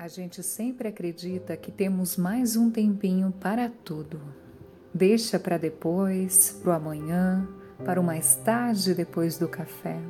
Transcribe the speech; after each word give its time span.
A 0.00 0.08
gente 0.08 0.42
sempre 0.42 0.88
acredita 0.88 1.54
que 1.58 1.70
temos 1.70 2.16
mais 2.16 2.56
um 2.56 2.70
tempinho 2.70 3.34
para 3.38 3.68
tudo. 3.68 4.18
Deixa 4.94 5.38
para 5.38 5.58
depois, 5.58 6.58
para 6.62 6.70
o 6.70 6.74
amanhã, 6.74 7.46
para 7.84 8.00
o 8.00 8.02
mais 8.02 8.34
tarde 8.36 8.94
depois 8.94 9.36
do 9.36 9.46
café. 9.46 10.00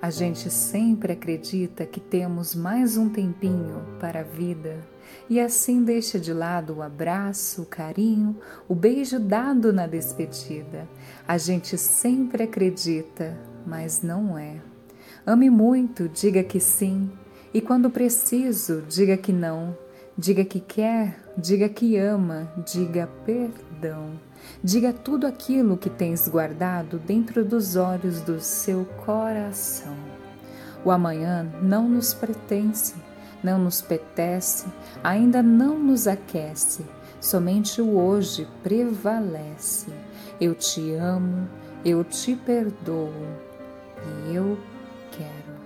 A 0.00 0.08
gente 0.08 0.48
sempre 0.52 1.14
acredita 1.14 1.84
que 1.84 1.98
temos 1.98 2.54
mais 2.54 2.96
um 2.96 3.08
tempinho 3.08 3.84
para 3.98 4.20
a 4.20 4.22
vida 4.22 4.86
e 5.28 5.40
assim 5.40 5.82
deixa 5.82 6.16
de 6.20 6.32
lado 6.32 6.74
o 6.74 6.82
abraço, 6.82 7.62
o 7.62 7.66
carinho, 7.66 8.38
o 8.68 8.74
beijo 8.76 9.18
dado 9.18 9.72
na 9.72 9.88
despedida. 9.88 10.88
A 11.26 11.36
gente 11.36 11.76
sempre 11.76 12.44
acredita, 12.44 13.36
mas 13.66 14.00
não 14.00 14.38
é. 14.38 14.60
Ame 15.26 15.50
muito, 15.50 16.08
diga 16.08 16.44
que 16.44 16.60
sim 16.60 17.10
e 17.52 17.60
quando 17.60 17.90
preciso, 17.90 18.82
diga 18.88 19.16
que 19.16 19.32
não, 19.32 19.76
diga 20.16 20.44
que 20.44 20.60
quer, 20.60 21.18
diga 21.36 21.68
que 21.68 21.96
ama, 21.96 22.52
diga 22.66 23.08
perdão. 23.24 24.18
Diga 24.62 24.92
tudo 24.92 25.26
aquilo 25.26 25.76
que 25.76 25.90
tens 25.90 26.28
guardado 26.28 26.98
dentro 26.98 27.44
dos 27.44 27.76
olhos 27.76 28.20
do 28.20 28.40
seu 28.40 28.84
coração. 29.04 29.96
O 30.84 30.90
amanhã 30.90 31.50
não 31.62 31.88
nos 31.88 32.14
pertence, 32.14 32.94
não 33.42 33.58
nos 33.58 33.80
petece, 33.80 34.66
ainda 35.02 35.42
não 35.42 35.78
nos 35.78 36.06
aquece, 36.06 36.84
somente 37.20 37.80
o 37.80 37.98
hoje 37.98 38.46
prevalece. 38.62 39.92
Eu 40.40 40.54
te 40.54 40.92
amo, 40.94 41.48
eu 41.84 42.04
te 42.04 42.36
perdoo 42.36 43.12
e 44.28 44.34
eu 44.34 44.58
quero. 45.10 45.57